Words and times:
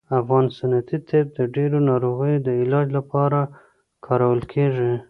افغان 0.19 0.45
سنتي 0.59 0.97
طب 1.11 1.25
د 1.37 1.39
ډیرو 1.55 1.79
ناروغیو 1.89 2.43
د 2.47 2.49
علاج 2.61 2.87
لپاره 2.97 3.39
کارول 4.05 4.39
کیږي 4.51 4.91